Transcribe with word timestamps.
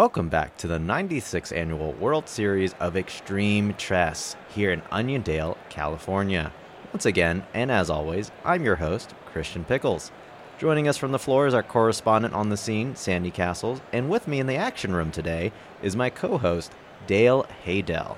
Welcome 0.00 0.30
back 0.30 0.56
to 0.56 0.66
the 0.66 0.78
96th 0.78 1.54
annual 1.54 1.92
World 1.92 2.26
Series 2.26 2.72
of 2.80 2.96
Extreme 2.96 3.74
Chess 3.76 4.34
here 4.48 4.72
in 4.72 4.80
Oniondale, 4.90 5.58
California. 5.68 6.54
Once 6.90 7.04
again, 7.04 7.44
and 7.52 7.70
as 7.70 7.90
always, 7.90 8.30
I'm 8.42 8.64
your 8.64 8.76
host, 8.76 9.14
Christian 9.26 9.62
Pickles. 9.62 10.10
Joining 10.58 10.88
us 10.88 10.96
from 10.96 11.12
the 11.12 11.18
floor 11.18 11.46
is 11.46 11.52
our 11.52 11.62
correspondent 11.62 12.32
on 12.32 12.48
the 12.48 12.56
scene, 12.56 12.96
Sandy 12.96 13.30
Castles, 13.30 13.82
and 13.92 14.08
with 14.08 14.26
me 14.26 14.40
in 14.40 14.46
the 14.46 14.56
action 14.56 14.94
room 14.94 15.10
today 15.10 15.52
is 15.82 15.94
my 15.94 16.08
co 16.08 16.38
host, 16.38 16.72
Dale 17.06 17.44
Haydell. 17.66 18.16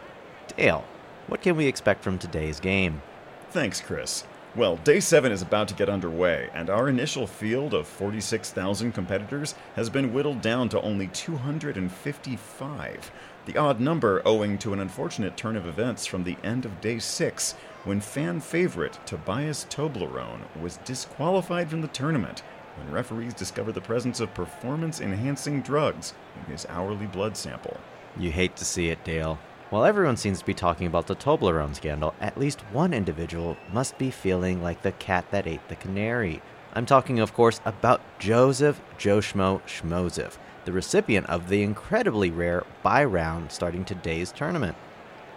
Dale, 0.56 0.84
what 1.26 1.42
can 1.42 1.56
we 1.56 1.66
expect 1.66 2.04
from 2.04 2.16
today's 2.16 2.60
game? 2.60 3.02
Thanks, 3.50 3.80
Chris. 3.80 4.22
Well, 4.54 4.76
day 4.76 5.00
7 5.00 5.32
is 5.32 5.40
about 5.40 5.68
to 5.68 5.74
get 5.74 5.88
underway, 5.88 6.50
and 6.52 6.68
our 6.68 6.86
initial 6.86 7.26
field 7.26 7.72
of 7.72 7.86
46,000 7.86 8.92
competitors 8.92 9.54
has 9.76 9.88
been 9.88 10.12
whittled 10.12 10.42
down 10.42 10.68
to 10.68 10.80
only 10.82 11.06
255. 11.06 13.10
The 13.46 13.56
odd 13.56 13.80
number 13.80 14.20
owing 14.26 14.58
to 14.58 14.74
an 14.74 14.80
unfortunate 14.80 15.38
turn 15.38 15.56
of 15.56 15.66
events 15.66 16.04
from 16.04 16.24
the 16.24 16.36
end 16.44 16.66
of 16.66 16.82
day 16.82 16.98
6, 16.98 17.54
when 17.84 18.02
fan 18.02 18.40
favorite 18.40 18.98
Tobias 19.06 19.64
Toblerone 19.70 20.42
was 20.60 20.76
disqualified 20.84 21.70
from 21.70 21.80
the 21.80 21.88
tournament 21.88 22.42
when 22.76 22.92
referees 22.92 23.32
discovered 23.32 23.72
the 23.72 23.80
presence 23.80 24.20
of 24.20 24.34
performance 24.34 25.00
enhancing 25.00 25.62
drugs 25.62 26.12
in 26.44 26.52
his 26.52 26.66
hourly 26.68 27.06
blood 27.06 27.38
sample. 27.38 27.78
You 28.18 28.30
hate 28.30 28.56
to 28.56 28.66
see 28.66 28.88
it, 28.88 29.02
Dale. 29.02 29.38
While 29.72 29.86
everyone 29.86 30.18
seems 30.18 30.40
to 30.40 30.44
be 30.44 30.52
talking 30.52 30.86
about 30.86 31.06
the 31.06 31.16
Toblerone 31.16 31.74
scandal, 31.74 32.12
at 32.20 32.36
least 32.36 32.60
one 32.72 32.92
individual 32.92 33.56
must 33.72 33.96
be 33.96 34.10
feeling 34.10 34.62
like 34.62 34.82
the 34.82 34.92
cat 34.92 35.24
that 35.30 35.46
ate 35.46 35.66
the 35.68 35.76
canary. 35.76 36.42
I'm 36.74 36.84
talking, 36.84 37.18
of 37.18 37.32
course, 37.32 37.58
about 37.64 38.02
Joseph 38.18 38.82
Joshmo 38.98 39.62
Schmozef, 39.62 40.36
the 40.66 40.72
recipient 40.72 41.26
of 41.30 41.48
the 41.48 41.62
incredibly 41.62 42.30
rare 42.30 42.66
bye 42.82 43.02
round 43.02 43.50
starting 43.50 43.86
today's 43.86 44.30
tournament. 44.30 44.76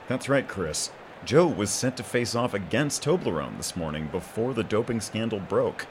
That's 0.10 0.28
right, 0.28 0.46
Chris. 0.46 0.92
Joe 1.24 1.48
was 1.48 1.70
sent 1.70 1.96
to 1.96 2.04
face 2.04 2.36
off 2.36 2.54
against 2.54 3.06
Toblerone 3.06 3.56
this 3.56 3.78
morning 3.78 4.10
before 4.12 4.54
the 4.54 4.66
doping 4.66 5.00
scandal 5.00 5.40
broke. 5.40 5.88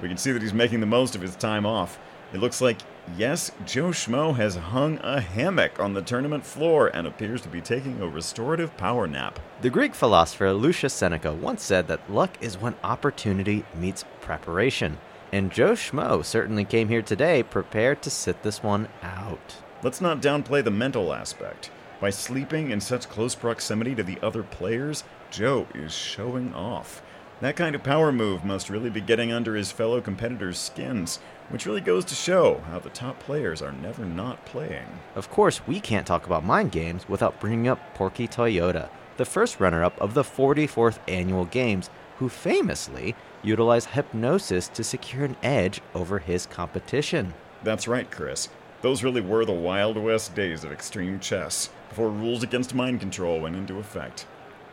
We 0.00 0.08
can 0.08 0.16
see 0.16 0.32
that 0.32 0.40
he's 0.40 0.54
making 0.54 0.80
the 0.80 0.86
most 0.86 1.14
of 1.14 1.20
his 1.20 1.36
time 1.36 1.66
off. 1.66 1.98
It 2.32 2.40
looks 2.40 2.62
like, 2.62 2.78
yes, 3.16 3.50
Joe 3.66 3.88
Schmo 3.88 4.36
has 4.36 4.56
hung 4.56 4.98
a 4.98 5.20
hammock 5.20 5.80
on 5.80 5.94
the 5.94 6.02
tournament 6.02 6.44
floor 6.44 6.88
and 6.88 7.06
appears 7.06 7.40
to 7.42 7.48
be 7.48 7.60
taking 7.60 8.00
a 8.00 8.08
restorative 8.08 8.76
power 8.76 9.06
nap. 9.06 9.38
The 9.60 9.70
Greek 9.70 9.94
philosopher 9.94 10.52
Lucius 10.52 10.94
Seneca 10.94 11.32
once 11.32 11.62
said 11.62 11.88
that 11.88 12.10
luck 12.10 12.30
is 12.40 12.58
when 12.58 12.74
opportunity 12.82 13.64
meets 13.74 14.04
preparation. 14.20 14.98
And 15.32 15.50
Joe 15.50 15.72
Schmo 15.72 16.24
certainly 16.24 16.64
came 16.64 16.88
here 16.88 17.02
today 17.02 17.42
prepared 17.42 18.02
to 18.02 18.10
sit 18.10 18.42
this 18.42 18.62
one 18.62 18.88
out. 19.02 19.56
Let's 19.82 20.00
not 20.00 20.22
downplay 20.22 20.62
the 20.62 20.70
mental 20.70 21.12
aspect. 21.12 21.70
By 22.00 22.10
sleeping 22.10 22.70
in 22.70 22.80
such 22.80 23.08
close 23.08 23.34
proximity 23.34 23.94
to 23.94 24.02
the 24.02 24.18
other 24.22 24.42
players, 24.42 25.04
Joe 25.30 25.66
is 25.74 25.92
showing 25.92 26.54
off. 26.54 27.02
That 27.44 27.56
kind 27.56 27.74
of 27.74 27.82
power 27.82 28.10
move 28.10 28.42
must 28.42 28.70
really 28.70 28.88
be 28.88 29.02
getting 29.02 29.30
under 29.30 29.54
his 29.54 29.70
fellow 29.70 30.00
competitors' 30.00 30.56
skins, 30.56 31.18
which 31.50 31.66
really 31.66 31.82
goes 31.82 32.06
to 32.06 32.14
show 32.14 32.62
how 32.70 32.78
the 32.78 32.88
top 32.88 33.20
players 33.20 33.60
are 33.60 33.70
never 33.70 34.06
not 34.06 34.46
playing. 34.46 34.86
Of 35.14 35.30
course, 35.30 35.60
we 35.66 35.78
can't 35.78 36.06
talk 36.06 36.24
about 36.24 36.42
mind 36.42 36.72
games 36.72 37.06
without 37.06 37.40
bringing 37.40 37.68
up 37.68 37.92
Porky 37.92 38.26
Toyota, 38.26 38.88
the 39.18 39.26
first 39.26 39.60
runner 39.60 39.84
up 39.84 40.00
of 40.00 40.14
the 40.14 40.22
44th 40.22 40.98
annual 41.06 41.44
games, 41.44 41.90
who 42.16 42.30
famously 42.30 43.14
utilized 43.42 43.90
hypnosis 43.90 44.68
to 44.68 44.82
secure 44.82 45.26
an 45.26 45.36
edge 45.42 45.82
over 45.94 46.20
his 46.20 46.46
competition. 46.46 47.34
That's 47.62 47.86
right, 47.86 48.10
Chris. 48.10 48.48
Those 48.80 49.04
really 49.04 49.20
were 49.20 49.44
the 49.44 49.52
Wild 49.52 49.98
West 49.98 50.34
days 50.34 50.64
of 50.64 50.72
extreme 50.72 51.20
chess, 51.20 51.68
before 51.90 52.08
rules 52.08 52.42
against 52.42 52.74
mind 52.74 53.00
control 53.00 53.38
went 53.38 53.56
into 53.56 53.78
effect. 53.78 54.24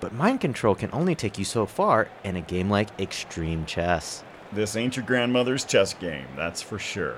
But 0.01 0.13
mind 0.13 0.41
control 0.41 0.73
can 0.73 0.89
only 0.91 1.13
take 1.13 1.37
you 1.37 1.45
so 1.45 1.67
far 1.67 2.09
in 2.23 2.35
a 2.35 2.41
game 2.41 2.69
like 2.71 2.99
Extreme 2.99 3.67
Chess. 3.67 4.23
This 4.51 4.75
ain't 4.75 4.97
your 4.97 5.05
grandmother's 5.05 5.63
chess 5.63 5.93
game, 5.93 6.25
that's 6.35 6.61
for 6.61 6.79
sure. 6.79 7.15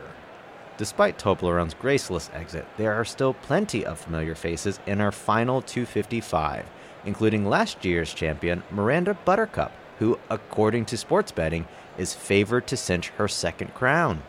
Despite 0.77 1.17
Toblerone's 1.17 1.73
graceless 1.73 2.29
exit, 2.33 2.67
there 2.77 2.93
are 2.93 3.05
still 3.05 3.35
plenty 3.35 3.85
of 3.85 3.99
familiar 3.99 4.35
faces 4.35 4.79
in 4.85 4.99
our 4.99 5.13
final 5.13 5.61
255, 5.61 6.65
including 7.05 7.47
last 7.47 7.85
year's 7.85 8.13
champion 8.13 8.63
Miranda 8.69 9.13
Buttercup, 9.13 9.71
who, 9.99 10.19
according 10.29 10.85
to 10.85 10.97
sports 10.97 11.31
betting, 11.31 11.65
is 11.97 12.13
favored 12.13 12.67
to 12.67 12.75
cinch 12.75 13.09
her 13.11 13.29
second 13.29 13.73
crown. 13.73 14.21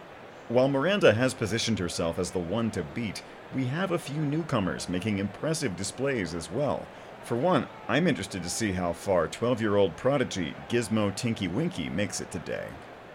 While 0.48 0.68
Miranda 0.68 1.12
has 1.14 1.34
positioned 1.34 1.80
herself 1.80 2.18
as 2.20 2.30
the 2.30 2.38
one 2.38 2.70
to 2.70 2.84
beat, 2.94 3.22
we 3.54 3.66
have 3.66 3.90
a 3.90 3.98
few 3.98 4.20
newcomers 4.20 4.88
making 4.88 5.18
impressive 5.18 5.76
displays 5.76 6.34
as 6.34 6.50
well. 6.50 6.86
For 7.24 7.36
one, 7.36 7.66
I'm 7.88 8.06
interested 8.06 8.42
to 8.42 8.50
see 8.50 8.72
how 8.72 8.92
far 8.92 9.26
12 9.28 9.62
year 9.62 9.76
old 9.76 9.96
prodigy 9.96 10.54
Gizmo 10.68 11.14
Tinky 11.16 11.48
Winky 11.48 11.88
makes 11.88 12.20
it 12.20 12.30
today. 12.30 12.66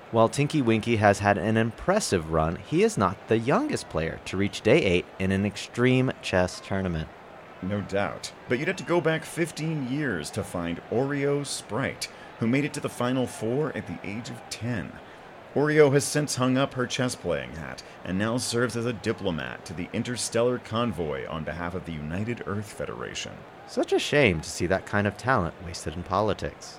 While 0.09 0.29
Tinky 0.29 0.63
Winky 0.63 0.95
has 0.95 1.19
had 1.19 1.37
an 1.37 1.57
impressive 1.57 2.31
run, 2.31 2.55
he 2.55 2.81
is 2.81 2.97
not 2.97 3.27
the 3.27 3.37
youngest 3.37 3.87
player 3.89 4.19
to 4.25 4.37
reach 4.37 4.61
day 4.61 4.83
8 4.83 5.05
in 5.19 5.31
an 5.31 5.45
extreme 5.45 6.11
chess 6.23 6.59
tournament. 6.59 7.07
No 7.61 7.81
doubt. 7.81 8.31
But 8.47 8.57
you'd 8.57 8.67
have 8.67 8.77
to 8.77 8.83
go 8.83 8.99
back 8.99 9.23
15 9.23 9.91
years 9.91 10.31
to 10.31 10.43
find 10.43 10.81
Oreo 10.89 11.45
Sprite, 11.45 12.07
who 12.39 12.47
made 12.47 12.65
it 12.65 12.73
to 12.73 12.79
the 12.79 12.89
final 12.89 13.27
four 13.27 13.77
at 13.77 13.85
the 13.85 13.99
age 14.03 14.31
of 14.31 14.41
10. 14.49 14.91
Oreo 15.55 15.91
has 15.93 16.03
since 16.03 16.35
hung 16.35 16.59
up 16.59 16.75
her 16.75 16.85
chess 16.85 17.15
playing 17.15 17.53
hat 17.53 17.81
and 18.05 18.19
now 18.19 18.37
serves 18.37 18.77
as 18.77 18.85
a 18.85 18.93
diplomat 18.93 19.65
to 19.65 19.73
the 19.73 19.89
Interstellar 19.93 20.59
Convoy 20.59 21.27
on 21.27 21.43
behalf 21.43 21.73
of 21.73 21.85
the 21.85 21.91
United 21.91 22.43
Earth 22.45 22.71
Federation. 22.71 23.31
Such 23.67 23.91
a 23.91 23.97
shame 23.97 24.41
to 24.41 24.49
see 24.49 24.67
that 24.67 24.85
kind 24.85 25.07
of 25.07 25.17
talent 25.17 25.55
wasted 25.65 25.95
in 25.95 26.03
politics. 26.03 26.77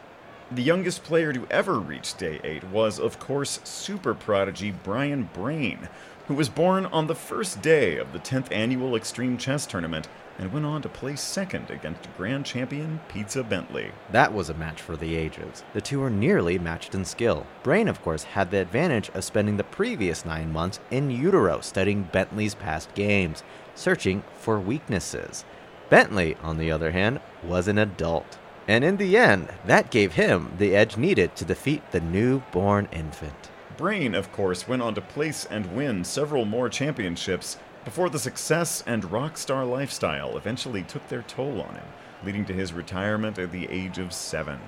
The 0.53 0.63
youngest 0.63 1.03
player 1.03 1.33
to 1.33 1.49
ever 1.51 1.81
reach 1.81 2.17
Day 2.17 2.41
8 2.45 2.65
was, 2.65 3.01
of 3.01 3.19
course, 3.19 3.59
super 3.65 4.15
prodigy 4.15 4.71
Brian 4.71 5.29
Brain, 5.33 5.89
who 6.29 6.35
was 6.35 6.49
born 6.49 6.87
on 6.87 7.09
the 7.09 7.15
first 7.17 7.61
day 7.61 7.97
of 7.97 8.13
the 8.13 8.21
10th 8.21 8.53
annual 8.53 8.95
Extreme 8.95 9.39
Chess 9.39 9.67
Tournament 9.67 10.07
and 10.41 10.51
went 10.55 10.65
on 10.65 10.81
to 10.81 10.89
place 10.89 11.21
second 11.21 11.71
against 11.71 12.09
grand 12.17 12.47
champion 12.47 12.99
Pizza 13.09 13.45
Bentley. 13.45 13.93
That 14.11 14.33
was 14.33 14.49
a 14.49 14.55
match 14.55 14.81
for 14.81 14.97
the 14.97 15.15
ages. 15.15 15.63
The 15.75 15.83
two 15.83 16.01
were 16.01 16.09
nearly 16.09 16.59
matched 16.59 16.95
in 16.95 17.05
skill. 17.05 17.47
Brain, 17.63 17.89
of 17.89 18.01
course, 18.01 18.23
had 18.25 18.51
the 18.51 18.57
advantage 18.57 19.11
of 19.11 19.23
spending 19.23 19.59
the 19.59 19.65
previous 19.65 20.25
nine 20.25 20.51
months 20.51 20.81
in 20.91 21.11
utero 21.11 21.61
studying 21.61 22.05
Bentley's 22.05 22.55
past 22.55 22.95
games, 22.95 23.43
searching 23.75 24.25
for 24.39 24.59
weaknesses. 24.59 25.45
Bentley, 25.91 26.37
on 26.43 26.57
the 26.57 26.71
other 26.71 26.93
hand, 26.93 27.21
was 27.45 27.69
an 27.69 27.77
adult. 27.77 28.39
And 28.67 28.83
in 28.83 28.97
the 28.97 29.19
end, 29.19 29.49
that 29.67 29.91
gave 29.91 30.15
him 30.15 30.55
the 30.57 30.75
edge 30.75 30.97
needed 30.97 31.37
to 31.37 31.45
defeat 31.45 31.83
the 31.91 32.01
newborn 32.01 32.89
infant. 32.93 33.51
Brain, 33.77 34.15
of 34.15 34.33
course, 34.33 34.67
went 34.67 34.83
on 34.83 34.95
to 34.95 35.01
place 35.01 35.47
and 35.51 35.75
win 35.75 36.05
several 36.05 36.45
more 36.45 36.69
championships 36.69 37.59
before 37.85 38.11
the 38.11 38.19
success 38.19 38.83
and 38.87 39.11
rock 39.11 39.39
star 39.39 39.65
lifestyle 39.65 40.37
eventually 40.37 40.83
took 40.83 41.09
their 41.09 41.23
toll 41.23 41.63
on 41.63 41.75
him, 41.75 41.87
leading 42.25 42.45
to 42.45 42.53
his 42.53 42.73
retirement 42.73 43.39
at 43.39 43.53
the 43.53 43.69
age 43.71 43.99
of 43.99 44.13
seven. 44.13 44.61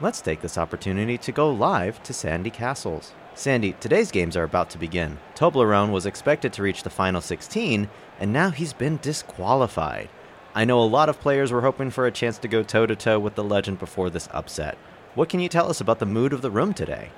Let's 0.00 0.20
take 0.20 0.40
this 0.40 0.58
opportunity 0.58 1.18
to 1.18 1.32
go 1.32 1.50
live 1.50 2.02
to 2.04 2.12
Sandy 2.12 2.50
Castles. 2.50 3.12
Sandy, 3.34 3.74
today's 3.80 4.10
games 4.10 4.36
are 4.36 4.44
about 4.44 4.70
to 4.70 4.78
begin. 4.78 5.18
Toblerone 5.34 5.92
was 5.92 6.06
expected 6.06 6.52
to 6.54 6.62
reach 6.62 6.82
the 6.82 6.90
final 6.90 7.20
16, 7.20 7.88
and 8.18 8.32
now 8.32 8.50
he's 8.50 8.72
been 8.72 8.98
disqualified. 9.00 10.08
I 10.54 10.64
know 10.64 10.80
a 10.80 10.84
lot 10.84 11.08
of 11.08 11.20
players 11.20 11.52
were 11.52 11.60
hoping 11.60 11.90
for 11.90 12.06
a 12.06 12.12
chance 12.12 12.38
to 12.38 12.48
go 12.48 12.62
toe 12.62 12.86
to 12.86 12.96
toe 12.96 13.18
with 13.18 13.36
the 13.36 13.44
legend 13.44 13.78
before 13.78 14.10
this 14.10 14.28
upset. 14.32 14.76
What 15.14 15.28
can 15.28 15.40
you 15.40 15.48
tell 15.48 15.70
us 15.70 15.80
about 15.80 15.98
the 15.98 16.06
mood 16.06 16.32
of 16.32 16.42
the 16.42 16.50
room 16.50 16.74
today? 16.74 17.10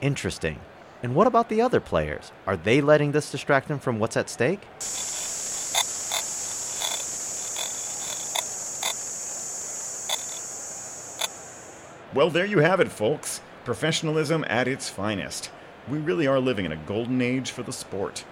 Interesting. 0.00 0.58
And 1.02 1.16
what 1.16 1.26
about 1.26 1.48
the 1.48 1.60
other 1.60 1.80
players? 1.80 2.30
Are 2.46 2.56
they 2.56 2.80
letting 2.80 3.10
this 3.10 3.30
distract 3.30 3.66
them 3.66 3.80
from 3.80 3.98
what's 3.98 4.16
at 4.16 4.30
stake? 4.30 4.60
Well, 12.14 12.30
there 12.30 12.46
you 12.46 12.58
have 12.58 12.78
it, 12.78 12.92
folks. 12.92 13.40
Professionalism 13.64 14.44
at 14.48 14.68
its 14.68 14.88
finest. 14.88 15.50
We 15.88 15.98
really 15.98 16.26
are 16.28 16.38
living 16.38 16.66
in 16.66 16.72
a 16.72 16.76
golden 16.76 17.20
age 17.20 17.50
for 17.50 17.62
the 17.64 17.72
sport. 17.72 18.24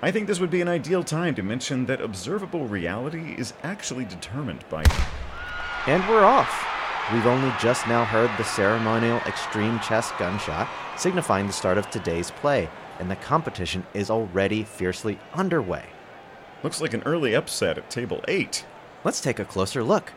I 0.00 0.10
think 0.10 0.26
this 0.26 0.40
would 0.40 0.50
be 0.50 0.62
an 0.62 0.68
ideal 0.68 1.04
time 1.04 1.34
to 1.34 1.42
mention 1.42 1.86
that 1.86 2.00
observable 2.00 2.66
reality 2.66 3.34
is 3.36 3.52
actually 3.62 4.04
determined 4.04 4.64
by. 4.70 4.84
And 5.86 6.08
we're 6.08 6.24
off. 6.24 6.73
We've 7.12 7.26
only 7.26 7.52
just 7.60 7.86
now 7.86 8.02
heard 8.06 8.30
the 8.38 8.44
ceremonial 8.44 9.18
extreme 9.26 9.78
chess 9.80 10.10
gunshot, 10.18 10.66
signifying 10.96 11.46
the 11.46 11.52
start 11.52 11.76
of 11.76 11.90
today's 11.90 12.30
play, 12.30 12.66
and 12.98 13.10
the 13.10 13.16
competition 13.16 13.84
is 13.92 14.08
already 14.08 14.62
fiercely 14.64 15.18
underway. 15.34 15.84
Looks 16.62 16.80
like 16.80 16.94
an 16.94 17.02
early 17.04 17.34
upset 17.34 17.76
at 17.76 17.90
table 17.90 18.24
8. 18.26 18.64
Let's 19.04 19.20
take 19.20 19.38
a 19.38 19.44
closer 19.44 19.84
look. 19.84 20.14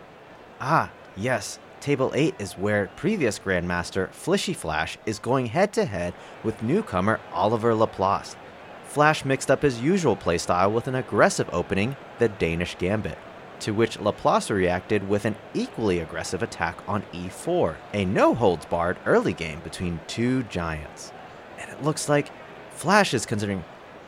Ah, 0.62 0.89
yes, 1.18 1.60
table 1.81 2.13
8 2.16 2.36
is 2.39 2.57
where 2.57 2.89
previous 2.95 3.38
Grandmaster 3.38 4.10
Flishy 4.12 4.54
Flash 4.54 4.98
is 5.06 5.19
going 5.19 5.48
head 5.48 5.74
to 5.74 5.84
head 5.84 6.13
with 6.42 6.63
newcomer 6.63 7.19
Oliver 7.34 7.75
Laplace. 7.75 8.38
Flash 8.86 9.25
mixed 9.25 9.51
up 9.51 9.62
his 9.62 9.81
usual 9.81 10.16
playstyle 10.16 10.72
with 10.72 10.88
an 10.88 10.95
aggressive 10.95 11.50
opening, 11.51 11.98
the 12.19 12.30
Danish 12.30 12.78
Gambit, 12.78 13.18
to 13.59 13.71
which 13.71 14.00
Laplace 14.00 14.50
reacted 14.50 15.07
with 15.07 15.25
an 15.25 15.36
equally 15.54 16.00
aggressive 16.00 16.44
attack 16.44 16.77
on 16.88 17.04
e4, 17.13 17.75
a 17.94 18.06
no 18.06 18.33
holds 18.33 18.65
barred 18.65 18.98
early 19.06 19.33
game 19.33 19.59
between 19.62 20.00
two 20.07 20.44
giants. 20.44 21.12
And 21.59 21.69
it 21.71 21.83
looks 21.83 22.09
like 22.09 22.31
Flash 22.71 23.13
is 23.13 23.25
considering, 23.25 23.63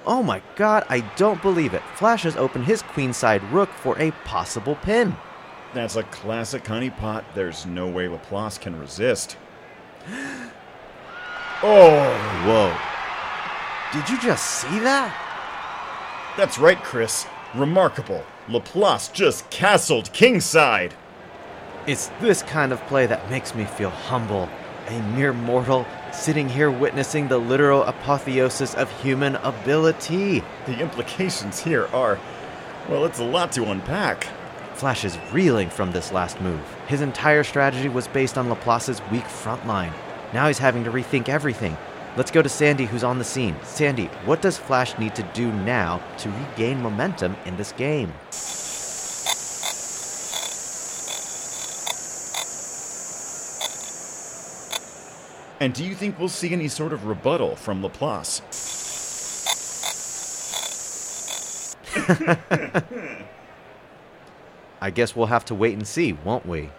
oh 0.06 0.22
my 0.22 0.42
god, 0.56 0.86
I 0.90 1.02
don't 1.16 1.42
believe 1.42 1.74
it. 1.74 1.84
Flash 1.96 2.24
has 2.24 2.36
opened 2.36 2.66
his 2.66 2.84
queenside 2.84 3.52
rook 3.52 3.70
for 3.70 3.98
a 4.00 4.12
possible 4.26 4.76
pin. 4.76 5.16
That's 5.74 5.96
a 5.96 6.04
classic 6.04 6.64
honeypot. 6.64 7.24
There's 7.36 7.66
no 7.66 7.88
way 7.88 8.08
Laplace 8.08 8.58
can 8.58 8.80
resist. 8.80 9.38
oh! 11.64 12.10
Whoa. 12.46 12.78
Did 13.92 14.10
you 14.10 14.20
just 14.22 14.46
see 14.46 14.80
that? 14.80 15.26
That's 16.38 16.60
right, 16.60 16.82
Chris. 16.84 17.26
Remarkable. 17.56 18.24
Laplace 18.48 19.08
just 19.08 19.50
castled 19.50 20.14
kingside. 20.14 20.94
It's 21.88 22.08
this 22.22 22.44
kind 22.44 22.72
of 22.72 22.80
play 22.86 23.08
that 23.08 23.28
makes 23.32 23.56
me 23.56 23.66
feel 23.66 23.90
humble. 23.90 24.48
A 24.88 25.02
mere 25.16 25.34
mortal 25.34 25.88
sitting 26.12 26.48
here 26.48 26.70
witnessing 26.70 27.28
the 27.28 27.40
literal 27.40 27.84
apotheosis 27.84 28.76
of 28.76 28.92
human 29.02 29.36
ability. 29.38 30.44
The 30.68 30.80
implications 30.80 31.60
here 31.60 31.88
are, 31.88 32.20
well, 32.88 33.06
it's 33.06 33.20
a 33.20 33.26
lot 33.26 33.52
to 33.54 33.66
unpack. 33.66 34.28
Flash 34.76 35.04
is 35.04 35.18
reeling 35.32 35.72
from 35.72 35.92
this 35.92 36.12
last 36.12 36.40
move. 36.42 36.62
His 36.88 37.02
entire 37.02 37.44
strategy 37.44 37.90
was 37.90 38.08
based 38.08 38.38
on 38.38 38.50
Laplace's 38.50 39.02
weak 39.12 39.26
front 39.26 39.66
line. 39.66 39.94
Now 40.34 40.48
he's 40.48 40.60
having 40.60 40.84
to 40.84 40.92
rethink 40.92 41.30
everything. 41.30 41.76
Let's 42.18 42.32
go 42.32 42.42
to 42.42 42.50
Sandy, 42.50 42.86
who's 42.86 43.04
on 43.04 43.20
the 43.20 43.24
scene. 43.24 43.56
Sandy, 43.64 44.06
what 44.26 44.42
does 44.42 44.58
Flash 44.58 44.98
need 44.98 45.16
to 45.16 45.24
do 45.34 45.52
now 45.52 46.02
to 46.18 46.30
regain 46.30 46.82
momentum 46.82 47.36
in 47.46 47.56
this 47.56 47.72
game? 47.74 48.12
And 55.62 55.74
do 55.74 55.84
you 55.84 55.94
think 55.94 56.18
we'll 56.18 56.30
see 56.30 56.54
any 56.54 56.70
sort 56.70 56.94
of 56.94 57.06
rebuttal 57.06 57.56
from 57.56 57.84
Laplace? 57.84 58.42
I 64.82 64.90
guess 64.90 65.16
we'll 65.16 65.28
have 65.28 65.46
to 65.46 65.56
wait 65.56 65.74
and 65.74 65.86
see, 65.86 66.14
won't 66.14 66.46
we? 66.46 66.70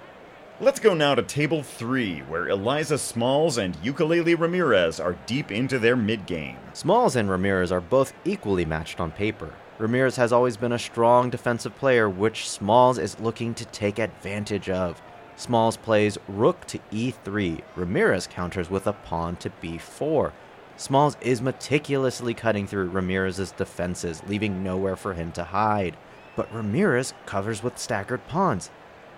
Let's 0.62 0.78
go 0.78 0.92
now 0.92 1.14
to 1.14 1.22
table 1.22 1.62
three, 1.62 2.18
where 2.18 2.50
Eliza 2.50 2.98
Smalls 2.98 3.56
and 3.56 3.74
Ukulele 3.82 4.34
Ramirez 4.34 5.00
are 5.00 5.16
deep 5.24 5.50
into 5.50 5.78
their 5.78 5.96
mid 5.96 6.26
game. 6.26 6.58
Smalls 6.74 7.16
and 7.16 7.30
Ramirez 7.30 7.72
are 7.72 7.80
both 7.80 8.12
equally 8.26 8.66
matched 8.66 9.00
on 9.00 9.10
paper. 9.10 9.54
Ramirez 9.78 10.16
has 10.16 10.34
always 10.34 10.58
been 10.58 10.72
a 10.72 10.78
strong 10.78 11.30
defensive 11.30 11.74
player, 11.76 12.10
which 12.10 12.46
Smalls 12.46 12.98
is 12.98 13.18
looking 13.18 13.54
to 13.54 13.64
take 13.64 13.98
advantage 13.98 14.68
of. 14.68 15.00
Smalls 15.34 15.78
plays 15.78 16.18
rook 16.28 16.66
to 16.66 16.78
e3. 16.92 17.62
Ramirez 17.74 18.26
counters 18.26 18.68
with 18.68 18.86
a 18.86 18.92
pawn 18.92 19.36
to 19.36 19.50
b4. 19.62 20.30
Smalls 20.76 21.16
is 21.22 21.40
meticulously 21.40 22.34
cutting 22.34 22.66
through 22.66 22.90
Ramirez's 22.90 23.52
defenses, 23.52 24.22
leaving 24.28 24.62
nowhere 24.62 24.96
for 24.96 25.14
him 25.14 25.32
to 25.32 25.44
hide. 25.44 25.96
But 26.36 26.54
Ramirez 26.54 27.14
covers 27.24 27.62
with 27.62 27.78
staggered 27.78 28.28
pawns. 28.28 28.70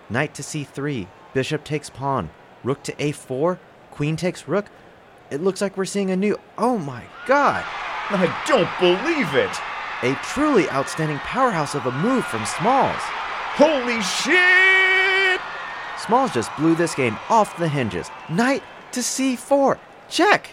Knight 0.09 0.35
to 0.35 0.43
c3, 0.43 1.09
bishop 1.35 1.65
takes 1.65 1.91
pawn, 1.91 2.31
rook 2.65 2.83
to 2.85 2.93
a4, 2.95 3.59
queen 3.91 4.17
takes 4.17 4.49
rook. 4.49 4.67
It 5.31 5.43
looks 5.43 5.61
like 5.61 5.77
we're 5.77 5.85
seeing 5.85 6.11
a 6.11 6.17
new. 6.17 6.39
Oh 6.59 6.79
my 6.79 7.05
god! 7.27 7.65
I 8.11 8.45
don't 8.47 8.69
believe 8.79 9.35
it! 9.35 9.57
A 10.03 10.15
truly 10.25 10.69
outstanding 10.71 11.19
powerhouse 11.19 11.75
of 11.75 11.87
a 11.87 11.93
move 11.93 12.25
from 12.27 12.45
Smalls. 12.45 13.01
Holy 13.55 14.01
shit! 14.03 15.41
Smalls 15.99 16.35
just 16.35 16.55
blew 16.57 16.75
this 16.75 16.95
game 16.95 17.17
off 17.31 17.57
the 17.59 17.69
hinges. 17.69 18.11
Knight 18.29 18.63
to 18.93 19.01
c4. 19.01 19.79
Check! 20.09 20.51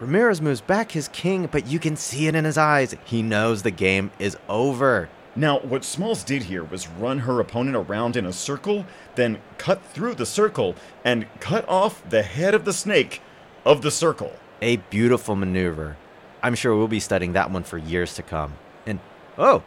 Ramirez 0.00 0.40
moves 0.40 0.60
back 0.60 0.92
his 0.92 1.08
king, 1.08 1.48
but 1.50 1.66
you 1.66 1.78
can 1.78 1.96
see 1.96 2.26
it 2.26 2.34
in 2.34 2.44
his 2.44 2.58
eyes. 2.58 2.94
He 3.04 3.22
knows 3.22 3.62
the 3.62 3.70
game 3.70 4.10
is 4.18 4.36
over. 4.48 5.08
Now, 5.34 5.60
what 5.60 5.84
Smalls 5.84 6.24
did 6.24 6.44
here 6.44 6.62
was 6.62 6.88
run 6.88 7.20
her 7.20 7.40
opponent 7.40 7.76
around 7.76 8.16
in 8.16 8.26
a 8.26 8.32
circle, 8.32 8.84
then 9.14 9.38
cut 9.56 9.82
through 9.82 10.16
the 10.16 10.26
circle 10.26 10.74
and 11.04 11.26
cut 11.40 11.66
off 11.68 12.08
the 12.08 12.22
head 12.22 12.54
of 12.54 12.66
the 12.66 12.72
snake 12.72 13.22
of 13.64 13.80
the 13.80 13.90
circle. 13.90 14.32
A 14.60 14.76
beautiful 14.76 15.34
maneuver. 15.34 15.96
I'm 16.42 16.54
sure 16.54 16.76
we'll 16.76 16.88
be 16.88 17.00
studying 17.00 17.32
that 17.32 17.50
one 17.50 17.62
for 17.62 17.78
years 17.78 18.14
to 18.14 18.22
come. 18.22 18.54
And, 18.84 19.00
oh, 19.38 19.62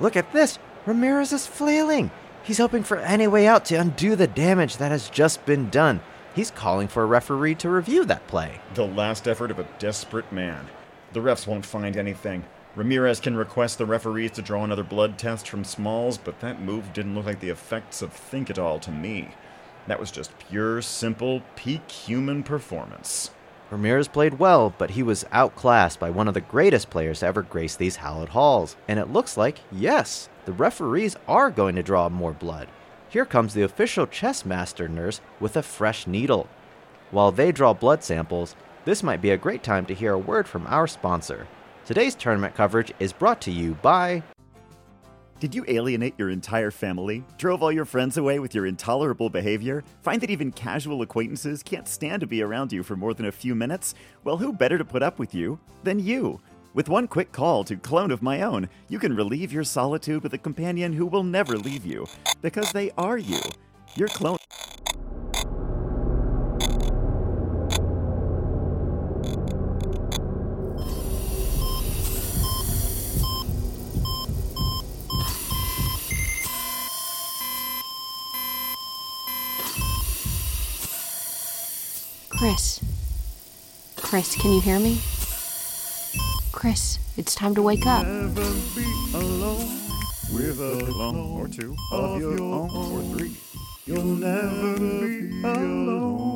look 0.00 0.16
at 0.16 0.32
this! 0.32 0.58
Ramirez 0.86 1.32
is 1.32 1.46
flailing! 1.46 2.10
He's 2.42 2.58
hoping 2.58 2.82
for 2.82 2.96
any 2.98 3.26
way 3.26 3.46
out 3.46 3.64
to 3.66 3.74
undo 3.76 4.16
the 4.16 4.26
damage 4.26 4.76
that 4.78 4.92
has 4.92 5.10
just 5.10 5.44
been 5.46 5.68
done. 5.68 6.00
He's 6.34 6.50
calling 6.50 6.88
for 6.88 7.02
a 7.02 7.06
referee 7.06 7.56
to 7.56 7.70
review 7.70 8.04
that 8.04 8.26
play. 8.26 8.60
The 8.74 8.86
last 8.86 9.26
effort 9.26 9.50
of 9.50 9.58
a 9.58 9.68
desperate 9.78 10.30
man. 10.32 10.66
The 11.12 11.20
refs 11.20 11.46
won't 11.46 11.66
find 11.66 11.96
anything. 11.96 12.44
Ramirez 12.76 13.20
can 13.20 13.38
request 13.38 13.78
the 13.78 13.86
referees 13.86 14.32
to 14.32 14.42
draw 14.42 14.62
another 14.62 14.84
blood 14.84 15.18
test 15.18 15.48
from 15.48 15.64
Smalls, 15.64 16.18
but 16.18 16.40
that 16.40 16.60
move 16.60 16.92
didn't 16.92 17.14
look 17.14 17.24
like 17.24 17.40
the 17.40 17.48
effects 17.48 18.02
of 18.02 18.12
Thinkitol 18.12 18.82
to 18.82 18.90
me. 18.90 19.30
That 19.86 19.98
was 19.98 20.10
just 20.10 20.38
pure, 20.38 20.82
simple, 20.82 21.42
peak 21.54 21.90
human 21.90 22.42
performance. 22.42 23.30
Ramirez 23.70 24.08
played 24.08 24.38
well, 24.38 24.74
but 24.76 24.90
he 24.90 25.02
was 25.02 25.24
outclassed 25.32 25.98
by 25.98 26.10
one 26.10 26.28
of 26.28 26.34
the 26.34 26.42
greatest 26.42 26.90
players 26.90 27.20
to 27.20 27.26
ever 27.26 27.40
grace 27.40 27.76
these 27.76 27.96
hallowed 27.96 28.28
halls. 28.28 28.76
And 28.86 28.98
it 28.98 29.10
looks 29.10 29.38
like, 29.38 29.60
yes, 29.72 30.28
the 30.44 30.52
referees 30.52 31.16
are 31.26 31.50
going 31.50 31.76
to 31.76 31.82
draw 31.82 32.10
more 32.10 32.34
blood. 32.34 32.68
Here 33.08 33.24
comes 33.24 33.54
the 33.54 33.62
official 33.62 34.06
chess 34.06 34.44
master 34.44 34.86
nurse 34.86 35.22
with 35.40 35.56
a 35.56 35.62
fresh 35.62 36.06
needle. 36.06 36.46
While 37.10 37.32
they 37.32 37.52
draw 37.52 37.72
blood 37.72 38.04
samples, 38.04 38.54
this 38.84 39.02
might 39.02 39.22
be 39.22 39.30
a 39.30 39.38
great 39.38 39.62
time 39.62 39.86
to 39.86 39.94
hear 39.94 40.12
a 40.12 40.18
word 40.18 40.46
from 40.46 40.66
our 40.66 40.86
sponsor. 40.86 41.46
Today's 41.86 42.16
tournament 42.16 42.52
coverage 42.56 42.92
is 42.98 43.12
brought 43.12 43.40
to 43.42 43.52
you 43.52 43.74
by. 43.74 44.20
Did 45.38 45.54
you 45.54 45.64
alienate 45.68 46.14
your 46.18 46.30
entire 46.30 46.72
family? 46.72 47.22
Drove 47.38 47.62
all 47.62 47.70
your 47.70 47.84
friends 47.84 48.16
away 48.16 48.40
with 48.40 48.56
your 48.56 48.66
intolerable 48.66 49.30
behavior? 49.30 49.84
Find 50.02 50.20
that 50.20 50.30
even 50.30 50.50
casual 50.50 51.02
acquaintances 51.02 51.62
can't 51.62 51.86
stand 51.86 52.22
to 52.22 52.26
be 52.26 52.42
around 52.42 52.72
you 52.72 52.82
for 52.82 52.96
more 52.96 53.14
than 53.14 53.26
a 53.26 53.30
few 53.30 53.54
minutes? 53.54 53.94
Well, 54.24 54.36
who 54.36 54.52
better 54.52 54.78
to 54.78 54.84
put 54.84 55.04
up 55.04 55.20
with 55.20 55.32
you 55.32 55.60
than 55.84 56.00
you? 56.00 56.40
With 56.74 56.88
one 56.88 57.06
quick 57.06 57.30
call 57.30 57.62
to 57.62 57.76
Clone 57.76 58.10
of 58.10 58.20
My 58.20 58.42
Own, 58.42 58.68
you 58.88 58.98
can 58.98 59.14
relieve 59.14 59.52
your 59.52 59.62
solitude 59.62 60.24
with 60.24 60.34
a 60.34 60.38
companion 60.38 60.92
who 60.92 61.06
will 61.06 61.22
never 61.22 61.56
leave 61.56 61.86
you. 61.86 62.08
Because 62.42 62.72
they 62.72 62.90
are 62.98 63.16
you. 63.16 63.38
Your 63.94 64.08
clone. 64.08 64.38
Chris. 82.36 82.80
Chris, 83.96 84.36
can 84.36 84.52
you 84.52 84.60
hear 84.60 84.78
me? 84.78 85.00
Chris, 86.52 86.98
it's 87.16 87.34
time 87.34 87.54
to 87.54 87.62
wake 87.62 87.86
up. 87.86 88.06
Never 88.06 88.52
be 88.74 88.84
alone 89.14 89.66
with 90.34 90.60
a 90.60 90.84
clone 90.92 91.40
or 91.40 91.48
two 91.48 91.74
of 91.92 92.20
your 92.20 92.38
own 92.38 92.70
or 92.70 93.00
three. 93.16 93.34
You'll 93.86 94.04
never 94.04 94.78
be 94.78 95.42
alone. 95.42 96.26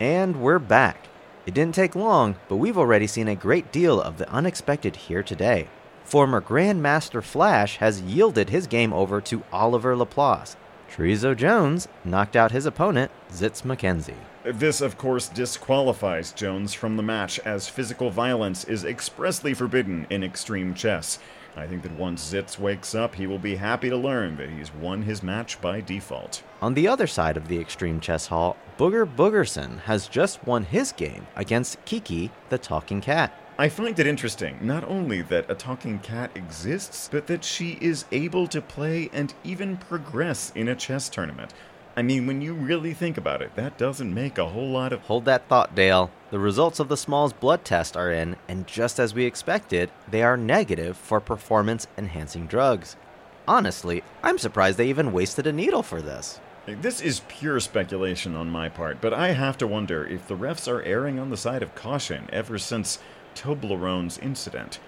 And 0.00 0.40
we're 0.40 0.58
back. 0.58 1.01
It 1.44 1.54
didn't 1.54 1.74
take 1.74 1.96
long, 1.96 2.36
but 2.48 2.56
we've 2.56 2.78
already 2.78 3.08
seen 3.08 3.26
a 3.26 3.34
great 3.34 3.72
deal 3.72 4.00
of 4.00 4.16
the 4.16 4.30
unexpected 4.30 4.94
here 4.94 5.24
today. 5.24 5.66
Former 6.04 6.40
Grandmaster 6.40 7.22
Flash 7.22 7.78
has 7.78 8.00
yielded 8.00 8.50
his 8.50 8.68
game 8.68 8.92
over 8.92 9.20
to 9.22 9.42
Oliver 9.52 9.96
Laplace. 9.96 10.56
Trezo 10.88 11.36
Jones 11.36 11.88
knocked 12.04 12.36
out 12.36 12.52
his 12.52 12.66
opponent, 12.66 13.10
Zitz 13.32 13.62
McKenzie. 13.62 14.14
This, 14.44 14.80
of 14.80 14.98
course, 14.98 15.28
disqualifies 15.28 16.32
Jones 16.32 16.74
from 16.74 16.96
the 16.96 17.02
match, 17.02 17.40
as 17.40 17.68
physical 17.68 18.10
violence 18.10 18.64
is 18.64 18.84
expressly 18.84 19.54
forbidden 19.54 20.06
in 20.10 20.22
extreme 20.22 20.74
chess. 20.74 21.18
I 21.56 21.66
think 21.66 21.82
that 21.82 21.92
once 21.92 22.32
Zitz 22.32 22.58
wakes 22.58 22.94
up, 22.94 23.14
he 23.14 23.26
will 23.26 23.38
be 23.38 23.56
happy 23.56 23.90
to 23.90 23.96
learn 23.96 24.36
that 24.36 24.48
he's 24.48 24.72
won 24.74 25.02
his 25.02 25.22
match 25.22 25.60
by 25.60 25.80
default. 25.80 26.42
On 26.62 26.72
the 26.74 26.88
other 26.88 27.06
side 27.06 27.36
of 27.36 27.48
the 27.48 27.58
Extreme 27.58 28.00
Chess 28.00 28.26
Hall, 28.26 28.56
Booger 28.78 29.06
Boogerson 29.06 29.80
has 29.80 30.08
just 30.08 30.44
won 30.46 30.64
his 30.64 30.92
game 30.92 31.26
against 31.36 31.84
Kiki 31.84 32.30
the 32.48 32.58
Talking 32.58 33.02
Cat. 33.02 33.38
I 33.58 33.68
find 33.68 33.98
it 33.98 34.06
interesting 34.06 34.58
not 34.62 34.82
only 34.84 35.20
that 35.22 35.50
a 35.50 35.54
talking 35.54 35.98
cat 35.98 36.30
exists, 36.34 37.08
but 37.12 37.26
that 37.26 37.44
she 37.44 37.76
is 37.82 38.06
able 38.10 38.46
to 38.46 38.62
play 38.62 39.10
and 39.12 39.34
even 39.44 39.76
progress 39.76 40.52
in 40.54 40.68
a 40.68 40.74
chess 40.74 41.10
tournament. 41.10 41.52
I 41.94 42.00
mean, 42.00 42.26
when 42.26 42.40
you 42.40 42.54
really 42.54 42.94
think 42.94 43.18
about 43.18 43.42
it, 43.42 43.54
that 43.54 43.76
doesn't 43.76 44.14
make 44.14 44.38
a 44.38 44.48
whole 44.48 44.70
lot 44.70 44.94
of. 44.94 45.00
Hold 45.02 45.26
that 45.26 45.46
thought, 45.48 45.74
Dale. 45.74 46.10
The 46.30 46.38
results 46.38 46.80
of 46.80 46.88
the 46.88 46.96
Smalls 46.96 47.34
blood 47.34 47.66
test 47.66 47.98
are 47.98 48.10
in, 48.10 48.36
and 48.48 48.66
just 48.66 48.98
as 48.98 49.12
we 49.12 49.26
expected, 49.26 49.90
they 50.08 50.22
are 50.22 50.38
negative 50.38 50.96
for 50.96 51.20
performance 51.20 51.86
enhancing 51.98 52.46
drugs. 52.46 52.96
Honestly, 53.46 54.02
I'm 54.22 54.38
surprised 54.38 54.78
they 54.78 54.88
even 54.88 55.12
wasted 55.12 55.46
a 55.46 55.52
needle 55.52 55.82
for 55.82 56.00
this. 56.00 56.40
This 56.64 57.02
is 57.02 57.22
pure 57.28 57.60
speculation 57.60 58.36
on 58.36 58.48
my 58.48 58.70
part, 58.70 59.00
but 59.02 59.12
I 59.12 59.32
have 59.32 59.58
to 59.58 59.66
wonder 59.66 60.06
if 60.06 60.26
the 60.26 60.36
refs 60.36 60.70
are 60.70 60.82
erring 60.84 61.18
on 61.18 61.28
the 61.28 61.36
side 61.36 61.62
of 61.62 61.74
caution 61.74 62.28
ever 62.32 62.56
since 62.56 63.00
Toblerone's 63.34 64.16
incident. 64.16 64.78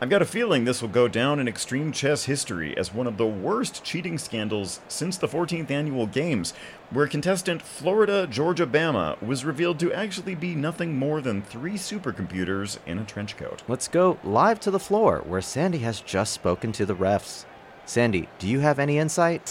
I've 0.00 0.10
got 0.10 0.22
a 0.22 0.26
feeling 0.26 0.64
this 0.64 0.82
will 0.82 0.88
go 0.88 1.06
down 1.06 1.38
in 1.38 1.46
extreme 1.46 1.92
chess 1.92 2.24
history 2.24 2.76
as 2.76 2.92
one 2.92 3.06
of 3.06 3.16
the 3.16 3.26
worst 3.26 3.84
cheating 3.84 4.18
scandals 4.18 4.80
since 4.88 5.16
the 5.16 5.28
14th 5.28 5.70
annual 5.70 6.06
games, 6.06 6.52
where 6.90 7.06
contestant 7.06 7.62
Florida 7.62 8.26
Georgia 8.26 8.66
Bama 8.66 9.22
was 9.22 9.44
revealed 9.44 9.78
to 9.78 9.92
actually 9.92 10.34
be 10.34 10.56
nothing 10.56 10.98
more 10.98 11.20
than 11.20 11.42
three 11.42 11.74
supercomputers 11.74 12.78
in 12.86 12.98
a 12.98 13.04
trench 13.04 13.36
coat. 13.36 13.62
Let's 13.68 13.86
go 13.86 14.18
live 14.24 14.58
to 14.60 14.72
the 14.72 14.80
floor 14.80 15.22
where 15.24 15.40
Sandy 15.40 15.78
has 15.78 16.00
just 16.00 16.32
spoken 16.32 16.72
to 16.72 16.84
the 16.84 16.96
refs. 16.96 17.44
Sandy, 17.86 18.28
do 18.40 18.48
you 18.48 18.58
have 18.60 18.80
any 18.80 18.98
insight? 18.98 19.48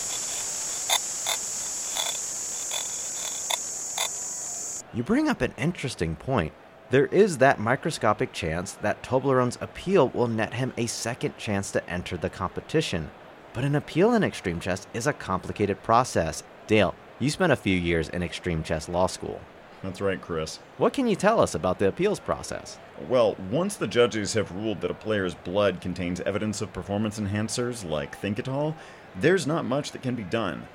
You 4.94 5.04
bring 5.04 5.30
up 5.30 5.40
an 5.40 5.54
interesting 5.58 6.18
point. 6.18 6.54
There 6.94 7.08
is 7.08 7.40
that 7.40 7.60
microscopic 7.60 8.34
chance 8.34 8.74
that 8.74 9.02
Toblerone's 9.02 9.58
appeal 9.60 10.10
will 10.10 10.28
net 10.28 10.54
him 10.54 10.74
a 10.78 10.86
second 10.86 11.36
chance 11.40 11.72
to 11.72 11.90
enter 11.90 12.18
the 12.18 12.30
competition. 12.30 13.10
But 13.52 13.64
an 13.64 13.74
appeal 13.74 14.14
in 14.14 14.24
Extreme 14.24 14.60
Chess 14.60 14.86
is 14.94 15.08
a 15.08 15.14
complicated 15.14 15.82
process. 15.82 16.44
Dale, 16.68 16.94
you 17.18 17.32
spent 17.32 17.52
a 17.52 17.56
few 17.56 17.76
years 17.76 18.10
in 18.10 18.22
Extreme 18.22 18.62
Chess 18.62 18.88
Law 18.88 19.08
School. 19.08 19.42
That's 19.82 20.02
right, 20.02 20.22
Chris. 20.22 20.60
What 20.78 20.94
can 20.94 21.08
you 21.08 21.16
tell 21.16 21.40
us 21.40 21.56
about 21.56 21.80
the 21.80 21.88
appeals 21.88 22.20
process? 22.20 22.78
Well, 23.10 23.38
once 23.50 23.76
the 23.76 23.88
judges 23.88 24.36
have 24.36 24.52
ruled 24.52 24.82
that 24.82 24.92
a 24.92 24.94
player's 24.94 25.34
blood 25.34 25.82
contains 25.82 26.22
evidence 26.22 26.62
of 26.62 26.74
performance 26.74 27.20
enhancers 27.20 27.84
like 27.84 28.22
Thinkitol, 28.22 28.76
there's 29.16 29.48
not 29.48 29.66
much 29.66 29.94
that 29.94 30.04
can 30.04 30.14
be 30.14 30.22
done. 30.22 30.68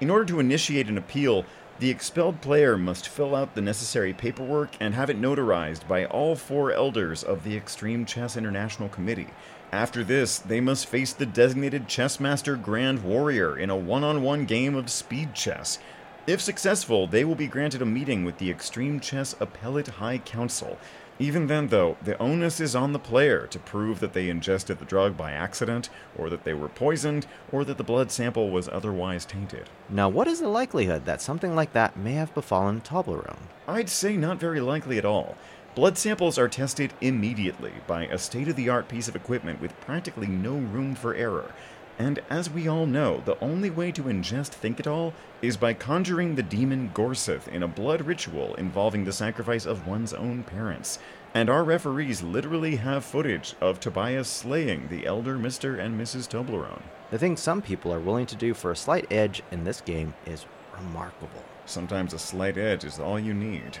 In 0.00 0.10
order 0.10 0.24
to 0.24 0.40
initiate 0.40 0.88
an 0.88 0.98
appeal, 0.98 1.44
the 1.80 1.90
expelled 1.90 2.42
player 2.42 2.76
must 2.76 3.08
fill 3.08 3.34
out 3.34 3.54
the 3.54 3.62
necessary 3.62 4.12
paperwork 4.12 4.70
and 4.80 4.94
have 4.94 5.08
it 5.08 5.18
notarized 5.18 5.88
by 5.88 6.04
all 6.04 6.36
four 6.36 6.72
elders 6.72 7.24
of 7.24 7.42
the 7.42 7.56
Extreme 7.56 8.04
Chess 8.04 8.36
International 8.36 8.90
Committee. 8.90 9.28
After 9.72 10.04
this, 10.04 10.38
they 10.38 10.60
must 10.60 10.84
face 10.84 11.14
the 11.14 11.24
designated 11.24 11.88
Chessmaster 11.88 12.62
Grand 12.62 13.02
Warrior 13.02 13.56
in 13.58 13.70
a 13.70 13.76
one 13.76 14.04
on 14.04 14.22
one 14.22 14.44
game 14.44 14.74
of 14.74 14.90
speed 14.90 15.34
chess. 15.34 15.78
If 16.26 16.42
successful, 16.42 17.06
they 17.06 17.24
will 17.24 17.34
be 17.34 17.46
granted 17.46 17.80
a 17.80 17.86
meeting 17.86 18.26
with 18.26 18.36
the 18.36 18.50
Extreme 18.50 19.00
Chess 19.00 19.34
Appellate 19.40 19.88
High 19.88 20.18
Council. 20.18 20.76
Even 21.20 21.48
then, 21.48 21.66
though, 21.66 21.98
the 22.02 22.16
onus 22.16 22.60
is 22.60 22.74
on 22.74 22.94
the 22.94 22.98
player 22.98 23.46
to 23.48 23.58
prove 23.58 24.00
that 24.00 24.14
they 24.14 24.30
ingested 24.30 24.78
the 24.78 24.86
drug 24.86 25.18
by 25.18 25.32
accident, 25.32 25.90
or 26.16 26.30
that 26.30 26.44
they 26.44 26.54
were 26.54 26.70
poisoned, 26.70 27.26
or 27.52 27.62
that 27.62 27.76
the 27.76 27.84
blood 27.84 28.10
sample 28.10 28.48
was 28.48 28.70
otherwise 28.70 29.26
tainted. 29.26 29.68
Now, 29.90 30.08
what 30.08 30.26
is 30.26 30.40
the 30.40 30.48
likelihood 30.48 31.04
that 31.04 31.20
something 31.20 31.54
like 31.54 31.74
that 31.74 31.94
may 31.94 32.14
have 32.14 32.32
befallen 32.32 32.80
Toblerone? 32.80 33.48
I'd 33.68 33.90
say 33.90 34.16
not 34.16 34.40
very 34.40 34.60
likely 34.60 34.96
at 34.96 35.04
all. 35.04 35.36
Blood 35.74 35.98
samples 35.98 36.38
are 36.38 36.48
tested 36.48 36.94
immediately 37.02 37.74
by 37.86 38.06
a 38.06 38.16
state 38.16 38.48
of 38.48 38.56
the 38.56 38.70
art 38.70 38.88
piece 38.88 39.06
of 39.06 39.14
equipment 39.14 39.60
with 39.60 39.78
practically 39.82 40.26
no 40.26 40.54
room 40.54 40.94
for 40.94 41.14
error. 41.14 41.52
And 42.00 42.18
as 42.30 42.48
we 42.48 42.66
all 42.66 42.86
know, 42.86 43.20
the 43.26 43.38
only 43.40 43.68
way 43.68 43.92
to 43.92 44.04
ingest 44.04 44.58
Thinkitol 44.58 45.12
is 45.42 45.58
by 45.58 45.74
conjuring 45.74 46.34
the 46.34 46.42
demon 46.42 46.90
Gorseth 46.94 47.46
in 47.46 47.62
a 47.62 47.68
blood 47.68 48.06
ritual 48.06 48.54
involving 48.54 49.04
the 49.04 49.12
sacrifice 49.12 49.66
of 49.66 49.86
one's 49.86 50.14
own 50.14 50.42
parents. 50.42 50.98
And 51.34 51.50
our 51.50 51.62
referees 51.62 52.22
literally 52.22 52.76
have 52.76 53.04
footage 53.04 53.54
of 53.60 53.80
Tobias 53.80 54.28
slaying 54.28 54.88
the 54.88 55.04
elder 55.04 55.36
Mr. 55.36 55.78
and 55.78 56.00
Mrs. 56.00 56.26
Toblerone. 56.26 56.80
The 57.10 57.18
thing 57.18 57.36
some 57.36 57.60
people 57.60 57.92
are 57.92 58.00
willing 58.00 58.24
to 58.26 58.34
do 58.34 58.54
for 58.54 58.70
a 58.70 58.76
slight 58.76 59.06
edge 59.12 59.42
in 59.50 59.64
this 59.64 59.82
game 59.82 60.14
is 60.24 60.46
remarkable. 60.74 61.44
Sometimes 61.66 62.14
a 62.14 62.18
slight 62.18 62.56
edge 62.56 62.82
is 62.82 62.98
all 62.98 63.20
you 63.20 63.34
need. 63.34 63.76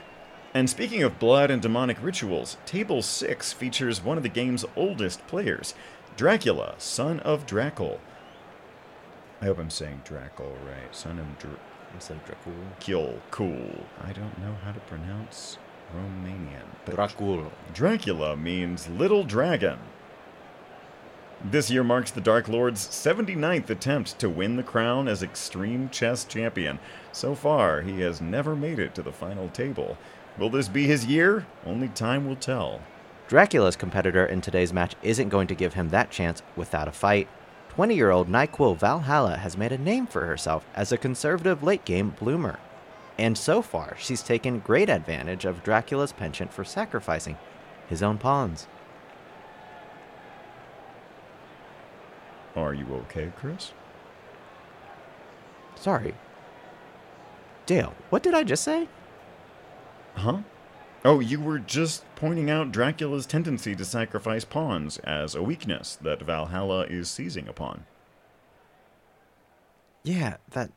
And 0.52 0.68
speaking 0.68 1.02
of 1.02 1.18
blood 1.18 1.50
and 1.50 1.62
demonic 1.62 1.96
rituals, 2.02 2.58
Table 2.66 3.00
6 3.00 3.54
features 3.54 4.04
one 4.04 4.18
of 4.18 4.22
the 4.22 4.28
game's 4.28 4.66
oldest 4.76 5.26
players, 5.26 5.72
Dracula, 6.18 6.74
son 6.76 7.20
of 7.20 7.46
Dracul. 7.46 7.98
I 9.40 9.46
hope 9.46 9.58
I'm 9.58 9.70
saying 9.70 10.02
Dracul 10.04 10.52
right. 10.66 10.94
Son 10.94 11.18
of 11.18 11.38
Dr- 11.38 11.58
Instead 11.94 12.18
of 12.18 12.24
Dracul. 12.24 12.54
Kill. 12.78 13.18
Cool. 13.30 13.84
I 14.02 14.12
don't 14.12 14.38
know 14.38 14.54
how 14.64 14.72
to 14.72 14.80
pronounce 14.80 15.58
Romanian. 15.96 16.66
But 16.84 16.96
Dracul. 16.96 17.50
Dracula 17.74 18.36
means 18.36 18.88
little 18.88 19.24
dragon. 19.24 19.78
This 21.42 21.70
year 21.70 21.82
marks 21.82 22.10
the 22.10 22.20
Dark 22.20 22.48
Lord's 22.48 22.86
79th 22.86 23.70
attempt 23.70 24.18
to 24.18 24.28
win 24.28 24.56
the 24.56 24.62
crown 24.62 25.08
as 25.08 25.22
Extreme 25.22 25.88
Chess 25.88 26.24
Champion. 26.24 26.78
So 27.12 27.34
far, 27.34 27.80
he 27.80 28.00
has 28.02 28.20
never 28.20 28.54
made 28.54 28.78
it 28.78 28.94
to 28.96 29.02
the 29.02 29.10
final 29.12 29.48
table. 29.48 29.96
Will 30.38 30.50
this 30.50 30.68
be 30.68 30.86
his 30.86 31.06
year? 31.06 31.46
Only 31.64 31.88
time 31.88 32.28
will 32.28 32.36
tell. 32.36 32.82
Dracula's 33.26 33.76
competitor 33.76 34.26
in 34.26 34.42
today's 34.42 34.72
match 34.72 34.94
isn't 35.02 35.30
going 35.30 35.46
to 35.46 35.54
give 35.54 35.74
him 35.74 35.88
that 35.88 36.10
chance 36.10 36.42
without 36.56 36.88
a 36.88 36.92
fight. 36.92 37.26
20 37.80 37.94
year 37.94 38.10
old 38.10 38.28
NyQuil 38.28 38.76
Valhalla 38.76 39.38
has 39.38 39.56
made 39.56 39.72
a 39.72 39.78
name 39.78 40.06
for 40.06 40.26
herself 40.26 40.66
as 40.74 40.92
a 40.92 40.98
conservative 40.98 41.62
late 41.62 41.82
game 41.86 42.10
bloomer. 42.10 42.58
And 43.16 43.38
so 43.38 43.62
far, 43.62 43.96
she's 43.98 44.22
taken 44.22 44.58
great 44.58 44.90
advantage 44.90 45.46
of 45.46 45.62
Dracula's 45.62 46.12
penchant 46.12 46.52
for 46.52 46.62
sacrificing 46.62 47.38
his 47.88 48.02
own 48.02 48.18
pawns. 48.18 48.66
Are 52.54 52.74
you 52.74 52.86
okay, 52.96 53.32
Chris? 53.34 53.72
Sorry. 55.74 56.12
Dale, 57.64 57.94
what 58.10 58.22
did 58.22 58.34
I 58.34 58.42
just 58.44 58.62
say? 58.62 58.88
Huh? 60.16 60.40
Oh, 61.02 61.20
you 61.20 61.40
were 61.40 61.58
just 61.58 62.04
pointing 62.14 62.50
out 62.50 62.72
Dracula's 62.72 63.24
tendency 63.24 63.74
to 63.74 63.84
sacrifice 63.86 64.44
pawns 64.44 64.98
as 64.98 65.34
a 65.34 65.42
weakness 65.42 65.96
that 66.02 66.20
Valhalla 66.20 66.84
is 66.84 67.10
seizing 67.10 67.48
upon. 67.48 67.86
Yeah, 70.04 70.36
that. 70.50 70.72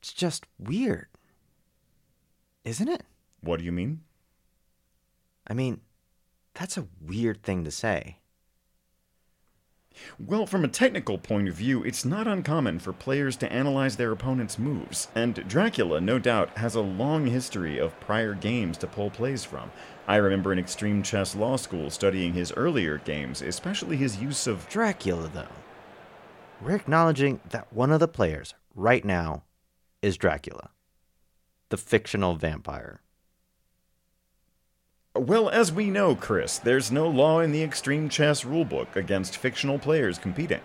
It's 0.00 0.12
just 0.12 0.44
weird. 0.58 1.06
Isn't 2.62 2.88
it? 2.88 3.04
What 3.40 3.58
do 3.58 3.64
you 3.64 3.72
mean? 3.72 4.02
I 5.46 5.54
mean, 5.54 5.80
that's 6.52 6.76
a 6.76 6.88
weird 7.00 7.42
thing 7.42 7.64
to 7.64 7.70
say. 7.70 8.18
Well, 10.18 10.46
from 10.46 10.64
a 10.64 10.68
technical 10.68 11.18
point 11.18 11.48
of 11.48 11.54
view, 11.54 11.84
it's 11.84 12.04
not 12.04 12.26
uncommon 12.26 12.78
for 12.78 12.92
players 12.92 13.36
to 13.38 13.52
analyze 13.52 13.96
their 13.96 14.12
opponent's 14.12 14.58
moves, 14.58 15.08
and 15.14 15.46
Dracula, 15.48 16.00
no 16.00 16.18
doubt, 16.18 16.58
has 16.58 16.74
a 16.74 16.80
long 16.80 17.26
history 17.26 17.78
of 17.78 17.98
prior 18.00 18.34
games 18.34 18.76
to 18.78 18.86
pull 18.86 19.10
plays 19.10 19.44
from. 19.44 19.70
I 20.06 20.16
remember 20.16 20.52
in 20.52 20.58
Extreme 20.58 21.02
Chess 21.04 21.34
Law 21.34 21.56
School 21.56 21.90
studying 21.90 22.32
his 22.32 22.52
earlier 22.52 22.98
games, 22.98 23.40
especially 23.40 23.96
his 23.96 24.20
use 24.20 24.46
of. 24.46 24.68
Dracula, 24.68 25.30
though. 25.32 25.46
We're 26.60 26.76
acknowledging 26.76 27.40
that 27.50 27.72
one 27.72 27.92
of 27.92 28.00
the 28.00 28.08
players 28.08 28.54
right 28.74 29.04
now 29.04 29.44
is 30.02 30.16
Dracula, 30.16 30.70
the 31.68 31.76
fictional 31.76 32.34
vampire. 32.34 33.00
Well, 35.16 35.48
as 35.48 35.70
we 35.70 35.90
know, 35.90 36.16
Chris, 36.16 36.58
there's 36.58 36.90
no 36.90 37.06
law 37.08 37.38
in 37.38 37.52
the 37.52 37.62
Extreme 37.62 38.08
Chess 38.08 38.42
rulebook 38.42 38.96
against 38.96 39.36
fictional 39.36 39.78
players 39.78 40.18
competing. 40.18 40.60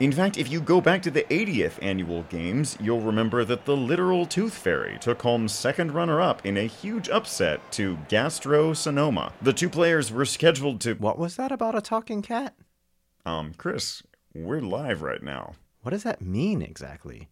In 0.00 0.12
fact, 0.12 0.36
if 0.36 0.50
you 0.50 0.60
go 0.60 0.82
back 0.82 1.00
to 1.00 1.10
the 1.10 1.22
80th 1.30 1.78
annual 1.80 2.24
games, 2.24 2.76
you'll 2.78 3.00
remember 3.00 3.42
that 3.46 3.64
the 3.64 3.74
literal 3.74 4.26
Tooth 4.26 4.52
Fairy 4.52 4.98
took 5.00 5.22
home 5.22 5.48
second 5.48 5.92
runner 5.92 6.20
up 6.20 6.44
in 6.44 6.58
a 6.58 6.66
huge 6.66 7.08
upset 7.08 7.72
to 7.72 7.96
Gastro 8.10 8.74
Sonoma. 8.74 9.32
The 9.40 9.54
two 9.54 9.70
players 9.70 10.12
were 10.12 10.26
scheduled 10.26 10.82
to. 10.82 10.92
What 10.96 11.18
was 11.18 11.36
that 11.36 11.50
about 11.50 11.74
a 11.74 11.80
talking 11.80 12.20
cat? 12.20 12.54
Um, 13.24 13.54
Chris, 13.56 14.02
we're 14.34 14.60
live 14.60 15.00
right 15.00 15.22
now. 15.22 15.54
What 15.80 15.92
does 15.92 16.02
that 16.02 16.20
mean 16.20 16.60
exactly? 16.60 17.28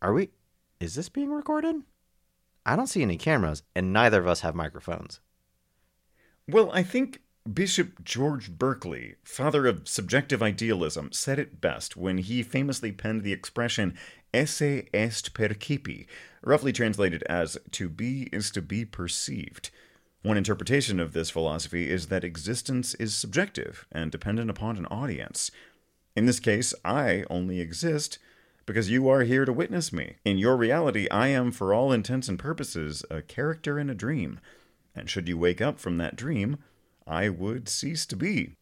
Are 0.00 0.14
we. 0.14 0.30
Is 0.80 0.94
this 0.94 1.10
being 1.10 1.30
recorded? 1.30 1.76
I 2.64 2.76
don't 2.76 2.86
see 2.86 3.02
any 3.02 3.16
cameras, 3.16 3.62
and 3.74 3.92
neither 3.92 4.20
of 4.20 4.26
us 4.26 4.40
have 4.40 4.54
microphones. 4.54 5.20
Well, 6.46 6.70
I 6.72 6.82
think 6.82 7.20
Bishop 7.50 8.04
George 8.04 8.50
Berkeley, 8.50 9.16
father 9.24 9.66
of 9.66 9.88
subjective 9.88 10.42
idealism, 10.42 11.10
said 11.12 11.38
it 11.38 11.60
best 11.60 11.96
when 11.96 12.18
he 12.18 12.42
famously 12.42 12.92
penned 12.92 13.22
the 13.22 13.32
expression 13.32 13.96
esse 14.34 14.60
est 14.92 15.32
percipi, 15.34 16.06
roughly 16.42 16.72
translated 16.72 17.22
as 17.24 17.56
to 17.72 17.88
be 17.88 18.28
is 18.32 18.50
to 18.50 18.62
be 18.62 18.84
perceived. 18.84 19.70
One 20.22 20.36
interpretation 20.36 21.00
of 21.00 21.12
this 21.12 21.30
philosophy 21.30 21.88
is 21.88 22.08
that 22.08 22.24
existence 22.24 22.94
is 22.94 23.14
subjective 23.14 23.86
and 23.90 24.12
dependent 24.12 24.50
upon 24.50 24.76
an 24.76 24.86
audience. 24.86 25.50
In 26.14 26.26
this 26.26 26.40
case, 26.40 26.74
I 26.84 27.24
only 27.30 27.60
exist 27.60 28.18
because 28.70 28.88
you 28.88 29.08
are 29.08 29.22
here 29.24 29.44
to 29.44 29.52
witness 29.52 29.92
me. 29.92 30.14
In 30.24 30.38
your 30.38 30.56
reality, 30.56 31.08
I 31.10 31.26
am, 31.26 31.50
for 31.50 31.74
all 31.74 31.90
intents 31.90 32.28
and 32.28 32.38
purposes, 32.38 33.04
a 33.10 33.20
character 33.20 33.80
in 33.80 33.90
a 33.90 33.96
dream. 33.96 34.38
And 34.94 35.10
should 35.10 35.26
you 35.28 35.36
wake 35.36 35.60
up 35.60 35.80
from 35.80 35.96
that 35.96 36.14
dream, 36.14 36.56
I 37.04 37.30
would 37.30 37.68
cease 37.68 38.06
to 38.06 38.14
be. 38.14 38.54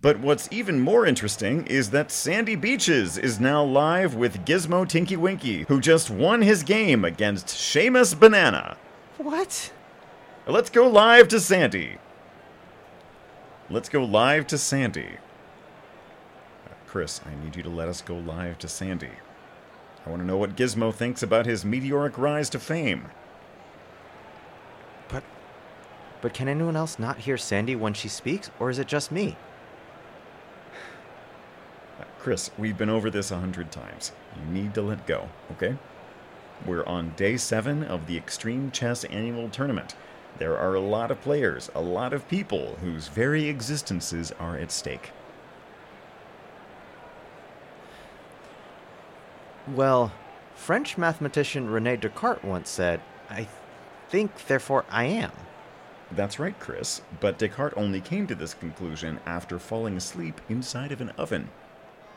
But 0.00 0.20
what's 0.20 0.48
even 0.50 0.80
more 0.80 1.04
interesting 1.04 1.66
is 1.66 1.90
that 1.90 2.10
Sandy 2.10 2.56
Beaches 2.56 3.18
is 3.18 3.38
now 3.38 3.62
live 3.62 4.14
with 4.14 4.46
Gizmo 4.46 4.88
Tinky 4.88 5.18
Winky, 5.18 5.64
who 5.68 5.78
just 5.78 6.08
won 6.08 6.40
his 6.40 6.62
game 6.62 7.04
against 7.04 7.48
Seamus 7.48 8.18
Banana. 8.18 8.78
What? 9.18 9.70
Let's 10.46 10.70
go 10.70 10.88
live 10.88 11.28
to 11.28 11.38
Sandy. 11.38 11.98
Let's 13.68 13.90
go 13.90 14.04
live 14.04 14.46
to 14.46 14.56
Sandy. 14.56 15.18
Chris, 16.90 17.20
I 17.24 17.44
need 17.44 17.54
you 17.54 17.62
to 17.62 17.68
let 17.68 17.88
us 17.88 18.02
go 18.02 18.16
live 18.16 18.58
to 18.58 18.66
Sandy. 18.66 19.10
I 20.04 20.10
want 20.10 20.22
to 20.22 20.26
know 20.26 20.36
what 20.36 20.56
Gizmo 20.56 20.92
thinks 20.92 21.22
about 21.22 21.46
his 21.46 21.64
meteoric 21.64 22.18
rise 22.18 22.50
to 22.50 22.58
fame. 22.58 23.06
But 25.08 25.22
but 26.20 26.34
can 26.34 26.48
anyone 26.48 26.74
else 26.74 26.98
not 26.98 27.18
hear 27.18 27.36
Sandy 27.36 27.76
when 27.76 27.94
she 27.94 28.08
speaks 28.08 28.50
or 28.58 28.70
is 28.70 28.80
it 28.80 28.88
just 28.88 29.12
me? 29.12 29.36
Chris, 32.18 32.50
we've 32.58 32.76
been 32.76 32.90
over 32.90 33.08
this 33.08 33.30
a 33.30 33.38
hundred 33.38 33.70
times. 33.70 34.10
You 34.36 34.52
need 34.52 34.74
to 34.74 34.82
let 34.82 35.06
go, 35.06 35.28
okay? 35.52 35.76
We're 36.66 36.84
on 36.86 37.14
day 37.16 37.36
seven 37.36 37.84
of 37.84 38.08
the 38.08 38.16
Extreme 38.16 38.72
Chess 38.72 39.04
Annual 39.04 39.50
Tournament. 39.50 39.94
There 40.38 40.58
are 40.58 40.74
a 40.74 40.80
lot 40.80 41.12
of 41.12 41.20
players, 41.20 41.70
a 41.72 41.80
lot 41.80 42.12
of 42.12 42.28
people 42.28 42.74
whose 42.80 43.06
very 43.06 43.48
existences 43.48 44.32
are 44.40 44.56
at 44.56 44.72
stake. 44.72 45.12
Well, 49.74 50.10
French 50.56 50.98
mathematician 50.98 51.70
Rene 51.70 51.96
Descartes 51.96 52.42
once 52.42 52.68
said, 52.68 53.00
I 53.28 53.46
think, 54.08 54.46
therefore 54.46 54.84
I 54.90 55.04
am. 55.04 55.30
That's 56.10 56.40
right, 56.40 56.58
Chris, 56.58 57.02
but 57.20 57.38
Descartes 57.38 57.76
only 57.76 58.00
came 58.00 58.26
to 58.26 58.34
this 58.34 58.52
conclusion 58.52 59.20
after 59.26 59.60
falling 59.60 59.96
asleep 59.96 60.40
inside 60.48 60.90
of 60.90 61.00
an 61.00 61.10
oven. 61.10 61.50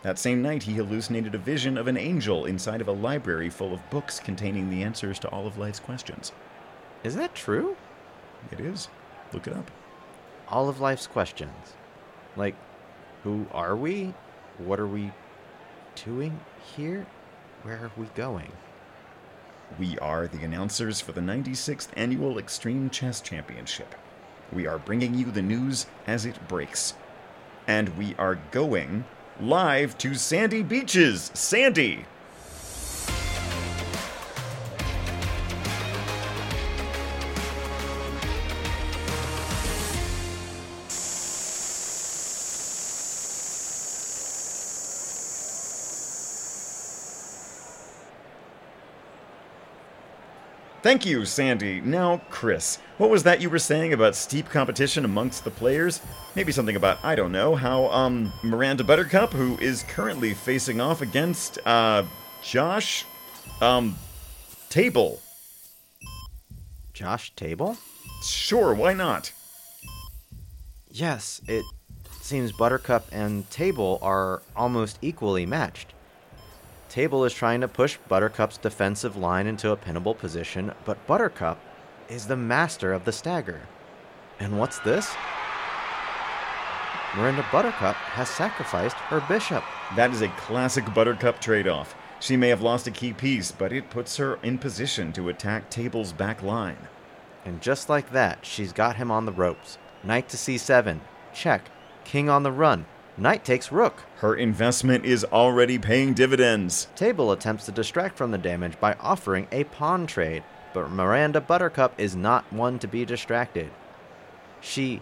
That 0.01 0.17
same 0.17 0.41
night, 0.41 0.63
he 0.63 0.73
hallucinated 0.73 1.35
a 1.35 1.37
vision 1.37 1.77
of 1.77 1.87
an 1.87 1.95
angel 1.95 2.45
inside 2.45 2.81
of 2.81 2.87
a 2.87 2.91
library 2.91 3.51
full 3.51 3.71
of 3.71 3.89
books 3.91 4.19
containing 4.19 4.71
the 4.71 4.81
answers 4.81 5.19
to 5.19 5.29
all 5.29 5.45
of 5.45 5.59
life's 5.59 5.79
questions. 5.79 6.31
Is 7.03 7.15
that 7.15 7.35
true? 7.35 7.77
It 8.51 8.59
is. 8.61 8.89
Look 9.31 9.45
it 9.45 9.53
up. 9.53 9.69
All 10.49 10.69
of 10.69 10.81
life's 10.81 11.05
questions. 11.05 11.73
Like, 12.35 12.55
who 13.23 13.45
are 13.51 13.75
we? 13.75 14.15
What 14.57 14.79
are 14.79 14.87
we 14.87 15.11
doing 15.95 16.39
here? 16.75 17.05
Where 17.63 17.77
are 17.77 17.91
we 17.95 18.07
going? 18.07 18.51
We 19.79 19.97
are 19.99 20.27
the 20.27 20.43
announcers 20.43 20.99
for 20.99 21.13
the 21.13 21.21
96th 21.21 21.87
Annual 21.95 22.37
Extreme 22.37 22.89
Chess 22.89 23.21
Championship. 23.21 23.95
We 24.51 24.67
are 24.67 24.77
bringing 24.77 25.13
you 25.13 25.31
the 25.31 25.41
news 25.41 25.85
as 26.05 26.25
it 26.25 26.45
breaks. 26.49 26.93
And 27.65 27.97
we 27.97 28.15
are 28.15 28.37
going 28.51 29.05
live 29.39 29.97
to 29.99 30.13
Sandy 30.15 30.61
Beaches. 30.61 31.31
Sandy! 31.33 32.05
Thank 50.83 51.05
you, 51.05 51.23
Sandy. 51.23 51.79
Now, 51.79 52.21
Chris, 52.29 52.77
what 52.97 53.09
was 53.09 53.23
that 53.23 53.39
you 53.39 53.49
were 53.49 53.57
saying 53.57 53.93
about 53.93 54.15
steep 54.17 54.49
competition 54.49 55.05
amongst 55.05 55.45
the 55.45 55.49
players? 55.49 56.01
Maybe 56.35 56.51
something 56.51 56.75
about, 56.75 56.97
I 57.05 57.15
don't 57.15 57.31
know, 57.31 57.55
how, 57.55 57.85
um, 57.85 58.33
Miranda 58.43 58.83
Buttercup, 58.83 59.31
who 59.31 59.57
is 59.59 59.83
currently 59.83 60.33
facing 60.33 60.81
off 60.81 61.01
against, 61.01 61.57
uh, 61.65 62.03
Josh, 62.43 63.05
um, 63.61 63.95
Table. 64.69 65.21
Josh 66.91 67.33
Table? 67.37 67.77
Sure, 68.21 68.73
why 68.73 68.91
not? 68.91 69.31
Yes, 70.91 71.39
it 71.47 71.63
seems 72.19 72.51
Buttercup 72.51 73.07
and 73.09 73.49
Table 73.49 73.99
are 74.01 74.43
almost 74.53 74.99
equally 75.01 75.45
matched. 75.45 75.92
Table 76.93 77.25
is 77.25 77.33
trying 77.33 77.61
to 77.61 77.67
push 77.67 77.97
Buttercup's 78.07 78.59
defensive 78.59 79.17
line 79.17 79.47
into 79.47 79.71
a 79.71 79.75
pinnable 79.75 80.15
position, 80.15 80.71
but 80.85 81.07
Buttercup 81.07 81.59
is 82.07 82.27
the 82.27 82.35
master 82.35 82.93
of 82.93 83.03
the 83.03 83.11
stagger. 83.11 83.61
And 84.39 84.59
what's 84.59 84.77
this? 84.77 85.11
Miranda 87.15 87.43
Buttercup 87.51 87.95
has 87.95 88.29
sacrificed 88.29 88.95
her 88.97 89.21
bishop. 89.21 89.63
That 89.95 90.11
is 90.11 90.21
a 90.21 90.27
classic 90.37 90.85
Buttercup 90.93 91.41
trade 91.41 91.67
off. 91.67 91.95
She 92.19 92.37
may 92.37 92.49
have 92.49 92.61
lost 92.61 92.85
a 92.85 92.91
key 92.91 93.11
piece, 93.11 93.51
but 93.51 93.73
it 93.73 93.89
puts 93.89 94.17
her 94.17 94.35
in 94.43 94.59
position 94.59 95.11
to 95.13 95.29
attack 95.29 95.71
Table's 95.71 96.13
back 96.13 96.43
line. 96.43 96.77
And 97.43 97.59
just 97.59 97.89
like 97.89 98.11
that, 98.11 98.45
she's 98.45 98.71
got 98.71 98.97
him 98.97 99.09
on 99.09 99.25
the 99.25 99.31
ropes. 99.31 99.79
Knight 100.03 100.29
to 100.29 100.37
c7. 100.37 100.99
Check. 101.33 101.71
King 102.03 102.29
on 102.29 102.43
the 102.43 102.51
run. 102.51 102.85
Knight 103.15 103.45
takes 103.45 103.71
rook. 103.71 104.03
Her 104.17 104.33
investment 104.33 105.05
is 105.05 105.23
already 105.25 105.77
paying 105.77 106.15
dividends. 106.15 106.87
Table 106.95 107.31
attempts 107.31 107.65
to 107.65 107.71
distract 107.71 108.17
from 108.17 108.31
the 108.31 108.39
damage 108.39 108.79
by 108.79 108.93
offering 108.99 109.47
a 109.51 109.65
pawn 109.65 110.07
trade, 110.07 110.43
but 110.73 110.89
Miranda 110.89 111.39
Buttercup 111.39 111.93
is 111.99 112.15
not 112.15 112.51
one 112.51 112.79
to 112.79 112.87
be 112.87 113.05
distracted. 113.05 113.69
She. 114.61 115.01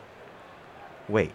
Wait. 1.07 1.31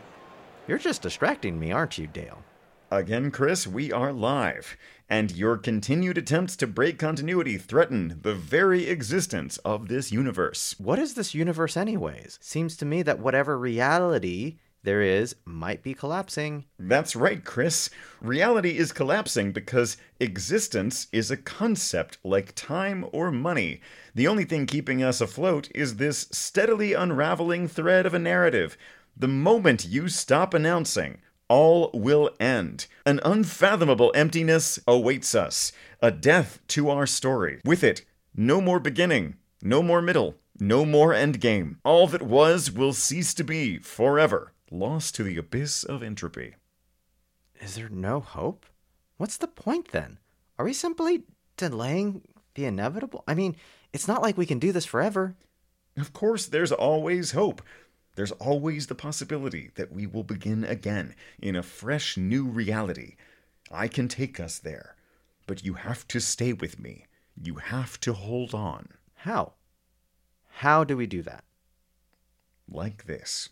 You're 0.69 0.79
just 0.79 1.01
distracting 1.01 1.59
me, 1.59 1.73
aren't 1.73 1.97
you, 1.97 2.07
Dale? 2.09 2.43
Again, 2.91 3.31
Chris, 3.31 3.67
we 3.67 3.91
are 3.91 4.13
live, 4.13 4.77
and 5.09 5.33
your 5.33 5.57
continued 5.57 6.19
attempts 6.19 6.57
to 6.57 6.67
break 6.67 6.99
continuity 6.99 7.57
threaten 7.57 8.21
the 8.23 8.35
very 8.35 8.87
existence 8.87 9.57
of 9.59 9.89
this 9.89 10.13
universe. 10.13 10.75
What 10.79 10.99
is 10.99 11.15
this 11.15 11.35
universe, 11.35 11.77
anyways? 11.77 12.39
Seems 12.43 12.77
to 12.77 12.85
me 12.85 13.03
that 13.03 13.19
whatever 13.19 13.59
reality 13.59 14.59
there 14.87 15.03
is 15.03 15.35
might 15.45 15.83
be 15.83 15.93
collapsing. 15.95 16.65
That's 16.79 17.17
right, 17.17 17.45
Chris. 17.45 17.91
Reality 18.23 18.79
is 18.79 18.93
collapsing 18.93 19.51
because 19.51 19.97
existence 20.21 21.09
is 21.11 21.29
a 21.29 21.37
concept 21.37 22.19
like 22.23 22.55
time 22.55 23.05
or 23.11 23.33
money. 23.33 23.81
The 24.15 24.29
only 24.29 24.45
thing 24.45 24.65
keeping 24.65 25.03
us 25.03 25.21
afloat 25.21 25.69
is 25.75 25.97
this 25.97 26.29
steadily 26.31 26.93
unraveling 26.93 27.67
thread 27.67 28.07
of 28.07 28.15
a 28.15 28.21
narrative. 28.21 28.79
The 29.17 29.27
moment 29.27 29.87
you 29.87 30.09
stop 30.09 30.55
announcing, 30.55 31.19
all 31.49 31.91
will 31.93 32.31
end. 32.39 32.87
An 33.05 33.19
unfathomable 33.25 34.13
emptiness 34.15 34.79
awaits 34.87 35.35
us, 35.35 35.73
a 36.01 36.13
death 36.13 36.61
to 36.69 36.91
our 36.91 37.09
story. 37.09 37.61
With 37.65 37.83
it, 37.83 38.05
no 38.37 38.61
more 38.61 38.79
beginning, 38.79 39.35
no 39.61 39.83
more 39.83 40.01
middle, 40.01 40.37
no 40.61 40.87
more 40.87 41.13
endgame. 41.13 41.79
All 41.85 42.07
that 42.07 42.23
was 42.23 42.71
will 42.71 42.93
cease 42.93 43.35
to 43.35 43.43
be 43.43 43.79
forever 43.79 44.53
lost 44.71 45.15
to 45.15 45.23
the 45.23 45.37
abyss 45.37 45.85
of 45.85 46.03
entropy. 46.03 46.55
Is 47.61 47.77
there 47.77 47.89
no 47.89 48.21
hope? 48.21 48.67
What's 49.17 49.37
the 49.37 49.47
point 49.47 49.93
then? 49.93 50.19
Are 50.59 50.65
we 50.65 50.73
simply 50.73 51.23
delaying 51.57 52.23
the 52.55 52.65
inevitable? 52.65 53.25
I 53.27 53.35
mean, 53.35 53.57
it's 53.93 54.09
not 54.09 54.23
like 54.23 54.37
we 54.37 54.47
can 54.47 54.59
do 54.59 54.73
this 54.73 54.85
forever. 54.85 55.37
Of 55.97 56.13
course, 56.13 56.47
there's 56.47 56.73
always 56.73 57.33
hope. 57.33 57.63
There's 58.17 58.33
always 58.33 58.87
the 58.87 58.95
possibility 58.95 59.71
that 59.77 59.93
we 59.93 60.07
will 60.07 60.25
begin 60.25 60.65
again 60.65 61.15
in 61.39 61.57
a 61.57 61.63
fresh 61.63 62.17
new 62.17 62.45
reality. 62.45 63.17
I 63.71 63.89
can 63.89 64.09
take 64.09 64.41
us 64.41 64.59
there, 64.59 64.97
but 65.47 65.65
you 65.65 65.75
have 65.75 66.07
to 66.09 66.21
stay 66.21 66.53
with 66.53 66.79
me. 66.79 67.07
You 67.41 67.57
have 67.57 68.01
to 68.01 68.13
hold 68.13 68.55
on. 68.55 68.89
How? 69.15 69.53
How 70.49 70.85
do 70.85 70.97
we 70.97 71.07
do 71.07 71.23
that? 71.23 71.45
Like 72.69 73.05
this. 73.05 73.51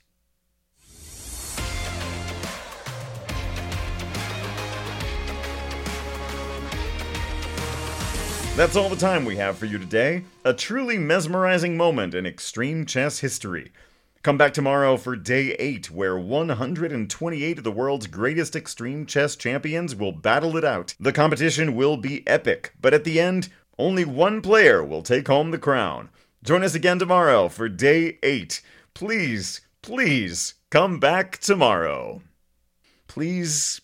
That's 8.57 8.77
all 8.77 8.89
the 8.89 8.95
time 8.95 9.25
we 9.25 9.35
have 9.35 9.59
for 9.59 9.67
you 9.67 9.79
today. 9.79 10.23
A 10.45 10.55
truly 10.55 10.97
mesmerizing 10.97 11.77
moment 11.77 12.15
in 12.15 12.25
extreme 12.25 12.87
chess 12.87 13.19
history. 13.19 13.73
Come 14.23 14.39
back 14.39 14.55
tomorrow 14.55 14.97
for 14.97 15.17
day 15.17 15.55
8, 15.55 15.91
where 15.91 16.17
128 16.17 17.59
of 17.59 17.65
the 17.65 17.73
world's 17.73 18.07
greatest 18.07 18.55
extreme 18.55 19.07
chess 19.07 19.35
champions 19.35 19.97
will 19.97 20.13
battle 20.13 20.57
it 20.57 20.65
out. 20.65 20.95
The 21.01 21.13
competition 21.13 21.75
will 21.75 21.97
be 21.97 22.25
epic, 22.29 22.75
but 22.81 22.95
at 22.95 23.03
the 23.03 23.19
end, 23.19 23.49
only 23.77 24.05
one 24.05 24.41
player 24.41 24.85
will 24.85 25.03
take 25.03 25.27
home 25.27 25.51
the 25.51 25.59
crown. 25.59 26.09
Join 26.45 26.63
us 26.63 26.77
again 26.77 27.01
tomorrow 27.01 27.49
for 27.49 27.69
day 27.69 28.21
eight. 28.23 28.63
Please, 28.95 29.63
please 29.83 30.55
come 30.71 31.01
back 31.01 31.39
tomorrow. 31.39 32.23
Please, 33.09 33.81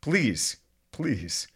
please, 0.00 0.56
please. 0.92 1.46